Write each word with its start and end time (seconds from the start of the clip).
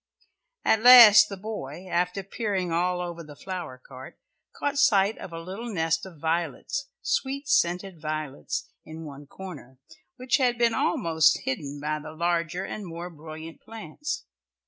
At 0.65 0.81
last 0.81 1.29
the 1.29 1.37
boy, 1.37 1.85
after 1.87 2.23
peering 2.23 2.71
all 2.71 3.01
over 3.01 3.23
the 3.23 3.35
flower 3.35 3.77
cart, 3.77 4.17
caught 4.57 4.79
sight 4.79 5.15
of 5.19 5.31
a 5.31 5.37
little 5.39 5.71
nest 5.71 6.07
of 6.07 6.17
violets 6.19 6.87
sweet 7.03 7.47
scented 7.47 8.01
violets 8.01 8.71
in 8.83 9.05
one 9.05 9.27
corner, 9.27 9.77
which 10.15 10.37
had 10.37 10.57
been 10.57 10.73
almost 10.73 11.41
hidden 11.43 11.79
by 11.79 11.99
the 11.99 12.13
larger 12.13 12.65
and 12.65 12.87
more 12.87 13.11
brilliant 13.11 13.61
plants. 13.61 14.25